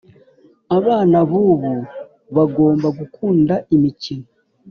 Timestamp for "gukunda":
2.99-3.53